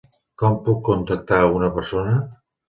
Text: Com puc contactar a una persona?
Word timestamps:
Com 0.43 0.55
puc 0.69 0.79
contactar 0.87 1.39
a 1.43 1.53
una 1.59 1.71
persona? 1.77 2.17